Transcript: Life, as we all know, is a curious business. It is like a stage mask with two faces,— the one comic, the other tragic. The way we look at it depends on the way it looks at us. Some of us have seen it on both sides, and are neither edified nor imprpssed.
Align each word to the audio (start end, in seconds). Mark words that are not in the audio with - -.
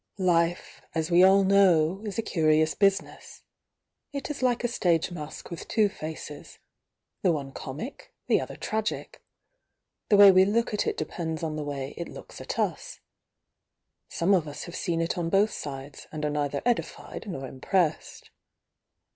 Life, 0.17 0.81
as 0.95 1.11
we 1.11 1.21
all 1.21 1.43
know, 1.43 2.01
is 2.05 2.17
a 2.17 2.23
curious 2.23 2.73
business. 2.73 3.43
It 4.11 4.31
is 4.31 4.41
like 4.41 4.63
a 4.63 4.67
stage 4.67 5.11
mask 5.11 5.51
with 5.51 5.67
two 5.67 5.89
faces,— 5.89 6.57
the 7.21 7.31
one 7.31 7.51
comic, 7.51 8.11
the 8.25 8.41
other 8.41 8.55
tragic. 8.55 9.21
The 10.09 10.17
way 10.17 10.31
we 10.31 10.43
look 10.43 10.73
at 10.73 10.87
it 10.87 10.97
depends 10.97 11.43
on 11.43 11.55
the 11.55 11.63
way 11.63 11.93
it 11.97 12.09
looks 12.09 12.41
at 12.41 12.57
us. 12.57 12.99
Some 14.09 14.33
of 14.33 14.47
us 14.47 14.63
have 14.63 14.75
seen 14.75 15.01
it 15.01 15.19
on 15.19 15.29
both 15.29 15.51
sides, 15.51 16.07
and 16.11 16.25
are 16.25 16.31
neither 16.31 16.63
edified 16.65 17.27
nor 17.29 17.47
imprpssed. 17.47 18.31